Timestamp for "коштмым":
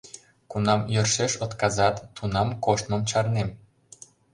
2.65-3.01